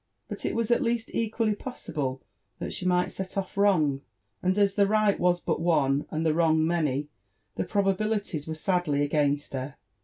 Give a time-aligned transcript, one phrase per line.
[0.27, 2.23] But it was at least equally possible
[2.57, 4.01] that she might set off* wrong;
[4.41, 7.09] and as the right was but one, and the wrong many,
[7.53, 9.75] the probabilities were sadly against her.